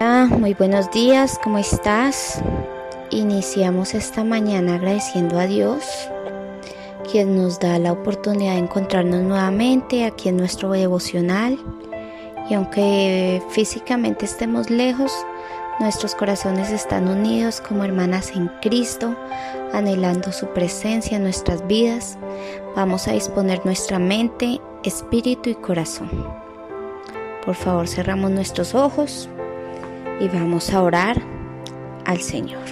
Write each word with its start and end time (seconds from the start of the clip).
Muy 0.00 0.54
buenos 0.54 0.90
días, 0.90 1.38
¿cómo 1.44 1.58
estás? 1.58 2.40
Iniciamos 3.10 3.92
esta 3.92 4.24
mañana 4.24 4.76
agradeciendo 4.76 5.38
a 5.38 5.44
Dios, 5.44 5.84
quien 7.12 7.36
nos 7.36 7.60
da 7.60 7.78
la 7.78 7.92
oportunidad 7.92 8.54
de 8.54 8.60
encontrarnos 8.60 9.20
nuevamente 9.20 10.06
aquí 10.06 10.30
en 10.30 10.38
nuestro 10.38 10.70
devocional. 10.70 11.58
Y 12.48 12.54
aunque 12.54 13.42
físicamente 13.50 14.24
estemos 14.24 14.70
lejos, 14.70 15.12
nuestros 15.80 16.14
corazones 16.14 16.70
están 16.70 17.06
unidos 17.06 17.60
como 17.60 17.84
hermanas 17.84 18.32
en 18.34 18.50
Cristo, 18.62 19.14
anhelando 19.74 20.32
su 20.32 20.46
presencia 20.54 21.18
en 21.18 21.24
nuestras 21.24 21.66
vidas. 21.66 22.16
Vamos 22.74 23.06
a 23.06 23.12
disponer 23.12 23.66
nuestra 23.66 23.98
mente, 23.98 24.62
espíritu 24.82 25.50
y 25.50 25.56
corazón. 25.56 26.08
Por 27.44 27.54
favor, 27.54 27.86
cerramos 27.86 28.30
nuestros 28.30 28.74
ojos 28.74 29.28
y 30.20 30.28
vamos 30.28 30.72
a 30.72 30.82
orar 30.82 31.20
al 32.04 32.20
Señor. 32.20 32.62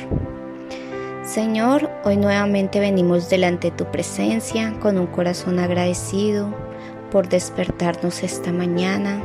Señor, 1.25 1.91
hoy 2.05 2.16
nuevamente 2.16 2.79
venimos 2.79 3.29
delante 3.29 3.70
de 3.70 3.77
tu 3.77 3.84
presencia 3.91 4.79
con 4.80 4.98
un 4.98 5.06
corazón 5.06 5.59
agradecido 5.59 6.55
por 7.11 7.29
despertarnos 7.29 8.23
esta 8.23 8.53
mañana, 8.53 9.20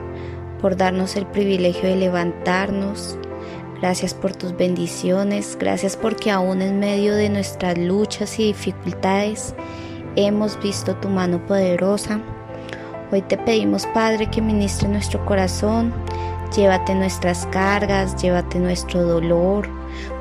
por 0.61 0.75
darnos 0.75 1.15
el 1.15 1.25
privilegio 1.27 1.89
de 1.89 1.97
levantarnos. 1.97 3.17
Gracias 3.79 4.13
por 4.13 4.33
tus 4.33 4.55
bendiciones, 4.55 5.57
gracias 5.59 5.97
porque 5.97 6.31
aún 6.31 6.61
en 6.61 6.79
medio 6.79 7.15
de 7.15 7.29
nuestras 7.29 7.77
luchas 7.77 8.39
y 8.39 8.47
dificultades 8.47 9.53
hemos 10.15 10.61
visto 10.61 10.95
tu 10.95 11.09
mano 11.09 11.45
poderosa. 11.45 12.21
Hoy 13.11 13.21
te 13.21 13.37
pedimos, 13.37 13.85
Padre, 13.87 14.29
que 14.29 14.41
ministre 14.41 14.87
nuestro 14.87 15.23
corazón, 15.25 15.93
llévate 16.55 16.93
nuestras 16.95 17.45
cargas, 17.47 18.15
llévate 18.21 18.59
nuestro 18.59 19.03
dolor, 19.03 19.67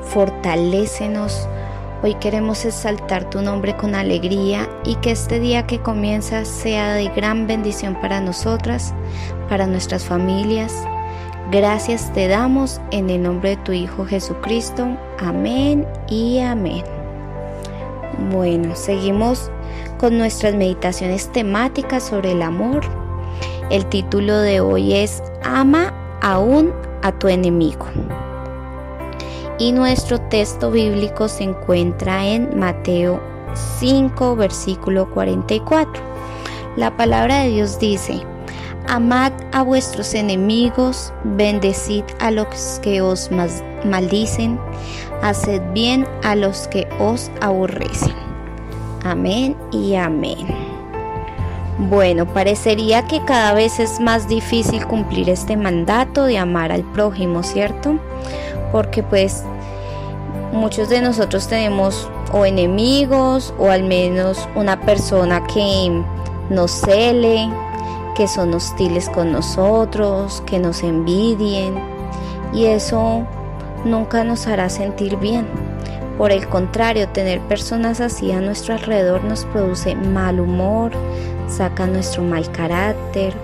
fortalécenos. 0.02 1.48
Hoy 2.02 2.14
queremos 2.14 2.64
exaltar 2.64 3.30
tu 3.30 3.42
nombre 3.42 3.76
con 3.76 3.94
alegría 3.94 4.68
y 4.84 4.96
que 4.96 5.12
este 5.12 5.38
día 5.38 5.66
que 5.66 5.80
comienza 5.80 6.44
sea 6.44 6.94
de 6.94 7.08
gran 7.08 7.46
bendición 7.46 7.94
para 8.00 8.20
nosotras, 8.20 8.92
para 9.48 9.66
nuestras 9.66 10.04
familias. 10.04 10.74
Gracias 11.52 12.12
te 12.12 12.28
damos 12.28 12.80
en 12.90 13.10
el 13.10 13.22
nombre 13.22 13.50
de 13.50 13.56
tu 13.58 13.72
Hijo 13.72 14.04
Jesucristo. 14.04 14.96
Amén 15.20 15.86
y 16.08 16.40
amén. 16.40 16.82
Bueno, 18.30 18.74
seguimos 18.74 19.50
con 19.98 20.18
nuestras 20.18 20.54
meditaciones 20.54 21.30
temáticas 21.30 22.02
sobre 22.02 22.32
el 22.32 22.42
amor. 22.42 22.80
El 23.70 23.86
título 23.86 24.38
de 24.38 24.60
hoy 24.60 24.94
es 24.94 25.22
Ama 25.44 25.91
aún 26.22 26.72
a 27.02 27.12
tu 27.12 27.28
enemigo. 27.28 27.86
Y 29.58 29.72
nuestro 29.72 30.18
texto 30.18 30.70
bíblico 30.70 31.28
se 31.28 31.44
encuentra 31.44 32.26
en 32.26 32.58
Mateo 32.58 33.20
5, 33.78 34.34
versículo 34.36 35.10
44. 35.10 36.02
La 36.76 36.96
palabra 36.96 37.40
de 37.42 37.50
Dios 37.50 37.78
dice, 37.78 38.22
Amad 38.88 39.32
a 39.52 39.62
vuestros 39.62 40.14
enemigos, 40.14 41.12
bendecid 41.24 42.04
a 42.18 42.30
los 42.30 42.80
que 42.82 43.00
os 43.00 43.30
maldicen, 43.84 44.58
haced 45.22 45.62
bien 45.72 46.06
a 46.24 46.34
los 46.34 46.66
que 46.68 46.88
os 46.98 47.30
aborrecen. 47.40 48.14
Amén 49.04 49.56
y 49.70 49.94
amén. 49.94 50.71
Bueno, 51.78 52.26
parecería 52.26 53.06
que 53.06 53.24
cada 53.24 53.54
vez 53.54 53.80
es 53.80 53.98
más 53.98 54.28
difícil 54.28 54.86
cumplir 54.86 55.30
este 55.30 55.56
mandato 55.56 56.24
de 56.24 56.36
amar 56.38 56.70
al 56.70 56.82
prójimo, 56.82 57.42
¿cierto? 57.42 57.98
Porque 58.70 59.02
pues 59.02 59.42
muchos 60.52 60.90
de 60.90 61.00
nosotros 61.00 61.48
tenemos 61.48 62.08
o 62.32 62.44
enemigos 62.44 63.54
o 63.58 63.70
al 63.70 63.84
menos 63.84 64.48
una 64.54 64.80
persona 64.80 65.44
que 65.46 66.02
nos 66.50 66.70
cele, 66.72 67.48
que 68.14 68.28
son 68.28 68.52
hostiles 68.52 69.08
con 69.08 69.32
nosotros, 69.32 70.42
que 70.46 70.58
nos 70.58 70.82
envidien 70.82 71.74
y 72.52 72.66
eso 72.66 73.26
nunca 73.84 74.24
nos 74.24 74.46
hará 74.46 74.68
sentir 74.68 75.16
bien. 75.16 75.46
Por 76.18 76.30
el 76.30 76.46
contrario, 76.48 77.08
tener 77.08 77.40
personas 77.40 78.00
así 78.00 78.30
a 78.32 78.40
nuestro 78.40 78.74
alrededor 78.74 79.24
nos 79.24 79.46
produce 79.46 79.94
mal 79.94 80.38
humor, 80.38 80.92
saca 81.52 81.86
nuestro 81.86 82.22
mal 82.22 82.50
carácter, 82.50 83.34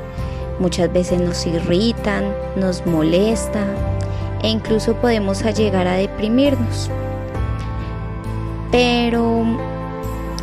muchas 0.58 0.92
veces 0.92 1.20
nos 1.20 1.46
irritan, 1.46 2.24
nos 2.56 2.84
molesta 2.86 3.64
e 4.42 4.48
incluso 4.48 4.94
podemos 4.94 5.42
llegar 5.56 5.86
a 5.86 5.94
deprimirnos. 5.94 6.90
Pero 8.70 9.44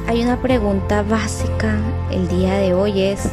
hay 0.07 0.23
una 0.23 0.41
pregunta 0.41 1.03
básica 1.03 1.77
el 2.11 2.27
día 2.27 2.55
de 2.55 2.73
hoy 2.73 3.01
es, 3.01 3.29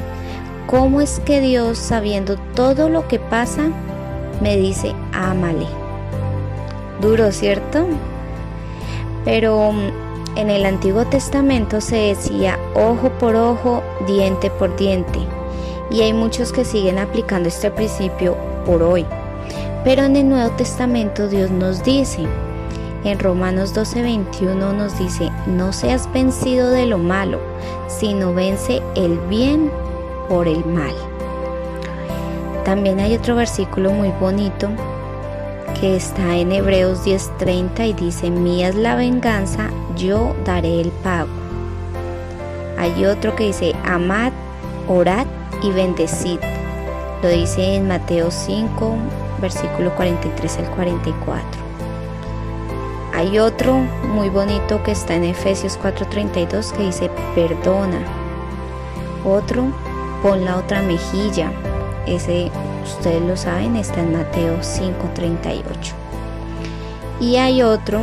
¿cómo 0.66 1.00
es 1.00 1.20
que 1.20 1.40
Dios, 1.40 1.78
sabiendo 1.78 2.36
todo 2.54 2.88
lo 2.88 3.08
que 3.08 3.18
pasa, 3.18 3.68
me 4.40 4.56
dice, 4.56 4.94
ámale? 5.12 5.66
Duro, 7.00 7.32
¿cierto? 7.32 7.86
Pero 9.24 9.72
en 10.36 10.50
el 10.50 10.64
Antiguo 10.64 11.04
Testamento 11.04 11.80
se 11.80 11.96
decía 11.96 12.58
ojo 12.74 13.10
por 13.18 13.36
ojo, 13.36 13.82
diente 14.06 14.50
por 14.50 14.74
diente. 14.76 15.18
Y 15.90 16.00
hay 16.00 16.12
muchos 16.12 16.52
que 16.52 16.64
siguen 16.64 16.98
aplicando 16.98 17.48
este 17.48 17.70
principio 17.70 18.36
por 18.64 18.82
hoy. 18.82 19.04
Pero 19.84 20.04
en 20.04 20.16
el 20.16 20.28
Nuevo 20.28 20.50
Testamento 20.56 21.28
Dios 21.28 21.50
nos 21.50 21.82
dice, 21.84 22.22
en 23.04 23.18
Romanos 23.18 23.74
12:21 23.74 24.72
nos 24.72 24.98
dice, 24.98 25.30
no 25.46 25.72
seas 25.72 26.10
vencido 26.12 26.70
de 26.70 26.86
lo 26.86 26.98
malo, 26.98 27.38
sino 27.88 28.32
vence 28.32 28.80
el 28.94 29.18
bien 29.28 29.70
por 30.28 30.48
el 30.48 30.64
mal. 30.64 30.94
También 32.64 33.00
hay 33.00 33.16
otro 33.16 33.34
versículo 33.34 33.90
muy 33.90 34.10
bonito 34.20 34.68
que 35.82 35.96
está 35.96 36.36
en 36.36 36.52
Hebreos 36.52 37.04
10:30 37.04 37.88
y 37.88 37.92
dice, 37.92 38.30
mía 38.30 38.68
es 38.68 38.76
la 38.76 38.94
venganza, 38.94 39.68
yo 39.96 40.32
daré 40.44 40.80
el 40.80 40.92
pago. 40.92 41.32
Hay 42.78 43.04
otro 43.04 43.34
que 43.34 43.46
dice, 43.46 43.74
amad, 43.84 44.30
orad 44.86 45.26
y 45.60 45.72
bendecid. 45.72 46.38
Lo 47.20 47.28
dice 47.28 47.74
en 47.74 47.88
Mateo 47.88 48.30
5, 48.30 48.94
versículo 49.40 49.92
43 49.96 50.58
al 50.58 50.70
44. 50.70 51.44
Hay 53.12 53.40
otro 53.40 53.74
muy 54.14 54.28
bonito 54.28 54.84
que 54.84 54.92
está 54.92 55.16
en 55.16 55.24
Efesios 55.24 55.76
4:32 55.82 56.70
que 56.76 56.84
dice, 56.84 57.10
perdona. 57.34 57.98
Otro, 59.24 59.64
pon 60.22 60.44
la 60.44 60.58
otra 60.58 60.80
mejilla. 60.82 61.50
Ese 62.06 62.52
ustedes 62.82 63.22
lo 63.22 63.36
saben, 63.36 63.76
está 63.76 64.00
en 64.00 64.12
Mateo 64.12 64.58
5:38. 64.62 65.94
Y 67.20 67.36
hay 67.36 67.62
otro 67.62 68.02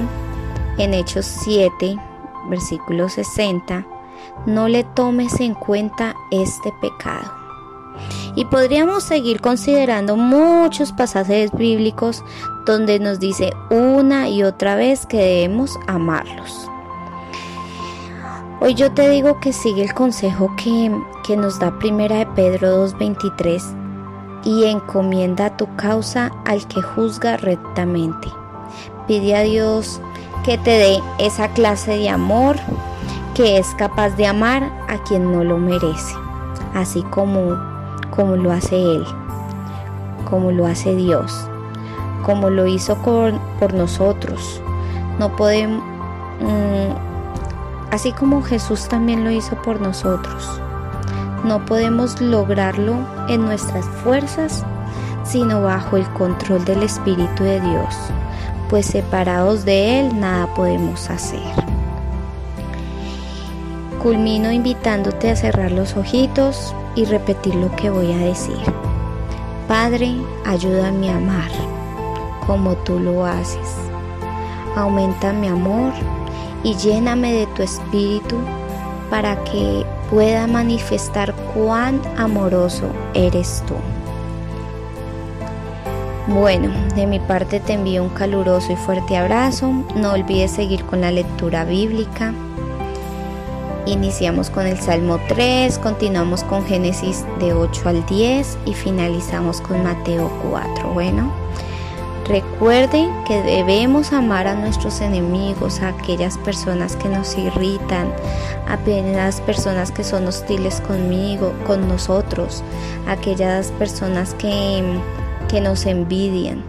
en 0.77 0.93
Hechos 0.93 1.25
7, 1.25 1.97
versículo 2.49 3.09
60, 3.09 3.85
no 4.45 4.67
le 4.67 4.83
tomes 4.83 5.39
en 5.39 5.53
cuenta 5.53 6.15
este 6.31 6.71
pecado. 6.81 7.33
Y 8.35 8.45
podríamos 8.45 9.03
seguir 9.03 9.41
considerando 9.41 10.15
muchos 10.15 10.93
pasajes 10.93 11.51
bíblicos 11.51 12.23
donde 12.65 12.99
nos 12.99 13.19
dice 13.19 13.51
una 13.69 14.29
y 14.29 14.43
otra 14.43 14.75
vez 14.75 15.05
que 15.05 15.17
debemos 15.17 15.77
amarlos. 15.87 16.69
Hoy 18.61 18.75
yo 18.75 18.91
te 18.91 19.09
digo 19.09 19.39
que 19.39 19.53
sigue 19.53 19.83
el 19.83 19.93
consejo 19.93 20.53
que, 20.55 20.91
que 21.25 21.35
nos 21.35 21.59
da 21.59 21.77
Primera 21.79 22.17
de 22.17 22.25
Pedro 22.27 22.87
2.23 22.87 23.78
y 24.43 24.65
encomienda 24.65 25.55
tu 25.57 25.67
causa 25.75 26.31
al 26.45 26.67
que 26.67 26.81
juzga 26.81 27.37
rectamente. 27.37 28.29
Pide 29.07 29.35
a 29.35 29.41
Dios 29.41 30.01
que 30.43 30.57
te 30.57 30.71
dé 30.71 30.99
esa 31.19 31.49
clase 31.49 31.97
de 31.97 32.09
amor 32.09 32.57
que 33.35 33.57
es 33.57 33.73
capaz 33.75 34.09
de 34.11 34.27
amar 34.27 34.63
a 34.87 34.97
quien 35.03 35.31
no 35.31 35.43
lo 35.43 35.57
merece, 35.57 36.13
así 36.73 37.03
como, 37.03 37.57
como 38.09 38.35
lo 38.35 38.51
hace 38.51 38.75
Él, 38.75 39.05
como 40.29 40.51
lo 40.51 40.65
hace 40.65 40.95
Dios, 40.95 41.47
como 42.25 42.49
lo 42.49 42.65
hizo 42.67 42.97
por 42.97 43.73
nosotros. 43.73 44.61
No 45.19 45.35
podemos, 45.35 45.81
mm, 46.41 47.91
así 47.91 48.11
como 48.11 48.41
Jesús 48.41 48.87
también 48.87 49.23
lo 49.23 49.31
hizo 49.31 49.55
por 49.61 49.79
nosotros. 49.79 50.61
No 51.43 51.65
podemos 51.65 52.19
lograrlo 52.21 52.95
en 53.27 53.41
nuestras 53.41 53.85
fuerzas, 54.03 54.65
sino 55.23 55.61
bajo 55.61 55.97
el 55.97 56.07
control 56.13 56.65
del 56.65 56.83
Espíritu 56.83 57.43
de 57.43 57.59
Dios, 57.61 57.95
pues 58.69 58.85
separados 58.85 59.65
de 59.65 59.99
Él 59.99 60.19
nada 60.19 60.53
podemos 60.53 61.09
hacer. 61.09 61.39
Culmino 64.01 64.51
invitándote 64.51 65.31
a 65.31 65.35
cerrar 65.35 65.71
los 65.71 65.95
ojitos 65.95 66.73
y 66.95 67.05
repetir 67.05 67.55
lo 67.55 67.73
que 67.75 67.89
voy 67.89 68.11
a 68.11 68.17
decir. 68.17 68.57
Padre, 69.67 70.15
ayúdame 70.45 71.09
a 71.09 71.17
amar 71.17 71.51
como 72.49 72.73
tú 72.77 72.99
lo 72.99 73.25
haces. 73.25 73.75
Aumenta 74.75 75.31
mi 75.31 75.47
amor 75.47 75.93
y 76.63 76.73
lléname 76.75 77.31
de 77.31 77.45
tu 77.47 77.61
espíritu 77.61 78.37
para 79.11 79.43
que 79.43 79.85
pueda 80.09 80.47
manifestar 80.47 81.33
cuán 81.53 82.01
amoroso 82.17 82.91
eres 83.13 83.63
tú. 83.67 83.75
Bueno, 86.27 86.69
de 86.95 87.07
mi 87.07 87.19
parte 87.19 87.59
te 87.59 87.73
envío 87.73 88.03
un 88.03 88.09
caluroso 88.09 88.71
y 88.71 88.75
fuerte 88.75 89.17
abrazo. 89.17 89.71
No 89.95 90.11
olvides 90.13 90.51
seguir 90.51 90.85
con 90.85 91.01
la 91.01 91.11
lectura 91.11 91.65
bíblica. 91.65 92.33
Iniciamos 93.87 94.51
con 94.51 94.67
el 94.67 94.79
Salmo 94.79 95.19
3, 95.27 95.79
continuamos 95.79 96.43
con 96.43 96.63
Génesis 96.65 97.25
de 97.39 97.53
8 97.53 97.89
al 97.89 98.05
10 98.05 98.59
y 98.65 98.73
finalizamos 98.73 99.61
con 99.61 99.83
Mateo 99.83 100.31
4. 100.51 100.93
Bueno, 100.93 101.31
recuerden 102.29 103.23
que 103.25 103.41
debemos 103.41 104.13
amar 104.13 104.47
a 104.47 104.53
nuestros 104.53 105.01
enemigos, 105.01 105.81
a 105.81 105.89
aquellas 105.89 106.37
personas 106.37 106.95
que 106.95 107.09
nos 107.09 107.35
irritan, 107.35 108.13
a 108.67 108.73
aquellas 108.73 109.41
personas 109.41 109.91
que 109.91 110.03
son 110.03 110.27
hostiles 110.27 110.79
conmigo, 110.81 111.53
con 111.65 111.87
nosotros, 111.87 112.63
a 113.07 113.13
aquellas 113.13 113.71
personas 113.71 114.35
que, 114.35 114.83
que 115.49 115.59
nos 115.59 115.87
envidian. 115.87 116.63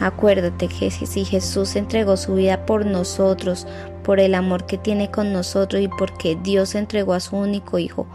Acuérdate 0.00 0.68
que 0.68 0.90
si 0.90 1.24
Jesús 1.24 1.74
entregó 1.76 2.16
su 2.16 2.36
vida 2.36 2.64
por 2.64 2.86
nosotros, 2.86 3.66
por 4.04 4.20
el 4.20 4.34
amor 4.34 4.64
que 4.64 4.78
tiene 4.78 5.10
con 5.10 5.32
nosotros 5.32 5.82
y 5.82 5.88
porque 5.88 6.38
Dios 6.40 6.74
entregó 6.76 7.14
a 7.14 7.20
su 7.20 7.36
único 7.36 7.78
Hijo 7.78 8.06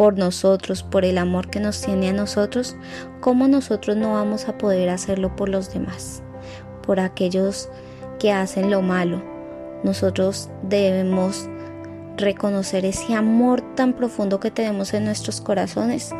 por 0.00 0.16
nosotros, 0.16 0.82
por 0.82 1.04
el 1.04 1.18
amor 1.18 1.50
que 1.50 1.60
nos 1.60 1.82
tiene 1.82 2.08
a 2.08 2.14
nosotros, 2.14 2.74
¿cómo 3.20 3.48
nosotros 3.48 3.98
no 3.98 4.14
vamos 4.14 4.48
a 4.48 4.56
poder 4.56 4.88
hacerlo 4.88 5.36
por 5.36 5.50
los 5.50 5.74
demás? 5.74 6.22
Por 6.86 7.00
aquellos 7.00 7.68
que 8.18 8.32
hacen 8.32 8.70
lo 8.70 8.80
malo. 8.80 9.22
Nosotros 9.84 10.48
debemos 10.62 11.50
reconocer 12.16 12.86
ese 12.86 13.12
amor 13.12 13.60
tan 13.74 13.92
profundo 13.92 14.40
que 14.40 14.50
tenemos 14.50 14.94
en 14.94 15.04
nuestros 15.04 15.42
corazones 15.42 16.14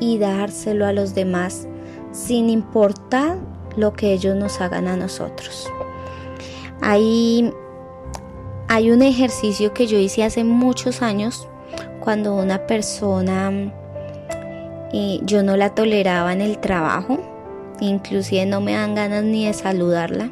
y 0.00 0.18
dárselo 0.18 0.84
a 0.84 0.92
los 0.92 1.14
demás 1.14 1.68
sin 2.10 2.50
importar 2.50 3.38
lo 3.76 3.92
que 3.92 4.12
ellos 4.12 4.34
nos 4.34 4.60
hagan 4.60 4.88
a 4.88 4.96
nosotros. 4.96 5.70
Hay, 6.80 7.54
hay 8.66 8.90
un 8.90 9.02
ejercicio 9.02 9.72
que 9.72 9.86
yo 9.86 9.98
hice 9.98 10.24
hace 10.24 10.42
muchos 10.42 11.00
años 11.00 11.46
cuando 12.00 12.34
una 12.34 12.66
persona 12.66 13.52
eh, 14.92 15.20
yo 15.22 15.42
no 15.42 15.56
la 15.56 15.74
toleraba 15.74 16.32
en 16.32 16.40
el 16.40 16.58
trabajo, 16.58 17.18
inclusive 17.80 18.46
no 18.46 18.60
me 18.60 18.72
dan 18.72 18.94
ganas 18.94 19.22
ni 19.22 19.46
de 19.46 19.52
saludarla, 19.52 20.30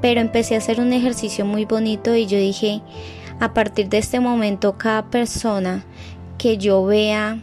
pero 0.00 0.20
empecé 0.20 0.54
a 0.54 0.58
hacer 0.58 0.80
un 0.80 0.92
ejercicio 0.92 1.44
muy 1.44 1.64
bonito 1.64 2.14
y 2.14 2.26
yo 2.26 2.38
dije, 2.38 2.80
a 3.38 3.52
partir 3.52 3.88
de 3.88 3.98
este 3.98 4.20
momento 4.20 4.78
cada 4.78 5.10
persona 5.10 5.84
que 6.38 6.56
yo 6.56 6.84
vea 6.84 7.38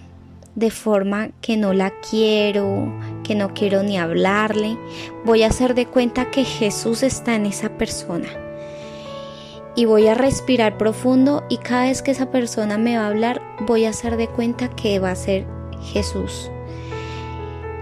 de 0.56 0.72
forma 0.72 1.30
que 1.40 1.56
no 1.56 1.74
la 1.74 1.92
quiero, 2.10 2.92
que 3.24 3.36
no 3.36 3.54
quiero 3.54 3.84
ni 3.84 3.98
hablarle, 3.98 4.76
voy 5.24 5.44
a 5.44 5.48
hacer 5.48 5.76
de 5.76 5.86
cuenta 5.86 6.32
que 6.32 6.44
Jesús 6.44 7.04
está 7.04 7.36
en 7.36 7.46
esa 7.46 7.78
persona. 7.78 8.47
Y 9.78 9.86
voy 9.86 10.08
a 10.08 10.14
respirar 10.14 10.78
profundo 10.78 11.46
y 11.48 11.58
cada 11.60 11.84
vez 11.84 12.02
que 12.02 12.12
esa 12.12 12.32
persona 12.32 12.78
me 12.78 12.98
va 12.98 13.06
a 13.06 13.08
hablar, 13.08 13.42
voy 13.66 13.86
a 13.86 13.92
hacer 13.92 14.18
de 14.18 14.28
cuenta 14.28 14.68
que 14.68 15.00
va 15.00 15.12
a 15.12 15.16
ser 15.16 15.46
Jesús. 15.94 16.52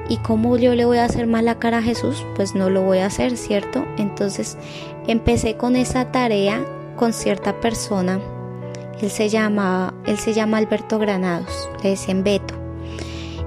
¿Y 0.08 0.18
cómo 0.18 0.58
yo 0.58 0.76
le 0.76 0.86
voy 0.86 1.00
a 1.00 1.06
hacer 1.06 1.26
mal 1.26 1.46
la 1.46 1.58
cara 1.58 1.80
a 1.80 1.82
Jesús? 1.82 2.24
Pues 2.36 2.54
no 2.54 2.70
lo 2.70 2.84
voy 2.84 3.00
a 3.00 3.08
hacer, 3.08 3.36
¿cierto? 3.36 3.84
Entonces 3.98 4.60
empecé 5.08 5.58
con 5.58 5.76
esa 5.76 6.12
tarea 6.12 6.64
con 6.96 7.14
cierta 7.14 7.60
persona. 7.60 8.20
Él 9.02 9.10
se 9.10 9.30
llama, 9.30 9.96
él 10.06 10.20
se 10.20 10.36
llama 10.36 10.58
Alberto 10.58 11.00
Granados, 11.00 11.70
le 11.82 11.90
decían 11.90 12.24
Beto 12.24 12.66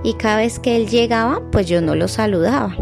y 0.03 0.15
cada 0.15 0.39
vez 0.39 0.59
que 0.59 0.77
él 0.77 0.89
llegaba, 0.89 1.43
pues 1.51 1.67
yo 1.67 1.81
no 1.81 1.95
lo 1.95 2.09
saludaba. 2.09 2.77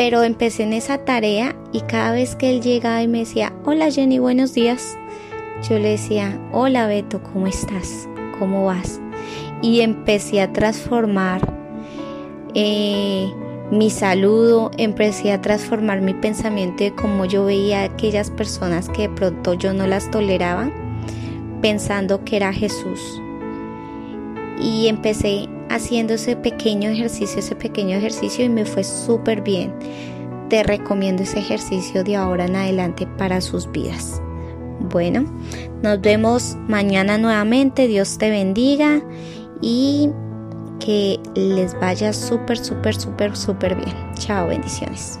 Pero 0.00 0.22
empecé 0.22 0.62
en 0.62 0.72
esa 0.72 0.96
tarea 0.96 1.54
y 1.72 1.82
cada 1.82 2.12
vez 2.12 2.34
que 2.34 2.48
él 2.48 2.62
llegaba 2.62 3.02
y 3.02 3.06
me 3.06 3.18
decía, 3.18 3.52
hola 3.66 3.90
Jenny, 3.90 4.18
buenos 4.18 4.54
días, 4.54 4.96
yo 5.68 5.78
le 5.78 5.90
decía, 5.90 6.40
hola 6.52 6.86
Beto, 6.86 7.22
¿cómo 7.22 7.46
estás? 7.46 8.08
¿Cómo 8.38 8.64
vas? 8.64 8.98
Y 9.60 9.82
empecé 9.82 10.40
a 10.40 10.54
transformar 10.54 11.42
eh, 12.54 13.30
mi 13.70 13.90
saludo, 13.90 14.70
empecé 14.78 15.32
a 15.32 15.42
transformar 15.42 16.00
mi 16.00 16.14
pensamiento 16.14 16.82
de 16.82 16.94
cómo 16.94 17.26
yo 17.26 17.44
veía 17.44 17.82
a 17.82 17.84
aquellas 17.84 18.30
personas 18.30 18.88
que 18.88 19.02
de 19.02 19.10
pronto 19.10 19.52
yo 19.52 19.74
no 19.74 19.86
las 19.86 20.10
toleraba, 20.10 20.70
pensando 21.60 22.24
que 22.24 22.36
era 22.36 22.54
Jesús. 22.54 23.20
Y 24.58 24.88
empecé 24.88 25.46
haciendo 25.70 26.14
ese 26.14 26.36
pequeño 26.36 26.90
ejercicio, 26.90 27.38
ese 27.38 27.54
pequeño 27.54 27.96
ejercicio 27.96 28.44
y 28.44 28.48
me 28.48 28.66
fue 28.66 28.84
súper 28.84 29.40
bien. 29.40 29.72
Te 30.50 30.62
recomiendo 30.64 31.22
ese 31.22 31.38
ejercicio 31.38 32.02
de 32.04 32.16
ahora 32.16 32.44
en 32.46 32.56
adelante 32.56 33.06
para 33.16 33.40
sus 33.40 33.70
vidas. 33.70 34.20
Bueno, 34.80 35.24
nos 35.82 36.00
vemos 36.00 36.56
mañana 36.66 37.18
nuevamente. 37.18 37.86
Dios 37.86 38.18
te 38.18 38.30
bendiga 38.30 39.00
y 39.62 40.10
que 40.80 41.20
les 41.34 41.78
vaya 41.78 42.12
súper, 42.12 42.58
súper, 42.58 42.96
súper, 42.96 43.36
súper 43.36 43.76
bien. 43.76 43.94
Chao, 44.14 44.48
bendiciones. 44.48 45.20